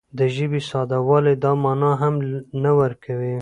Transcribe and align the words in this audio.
د 0.17 0.19
ژبې 0.35 0.61
ساده 0.69 0.99
والی 1.07 1.33
دا 1.43 1.51
مانا 1.63 1.91
هم 2.01 2.15
نه 2.63 2.71
ورکوي 2.79 3.29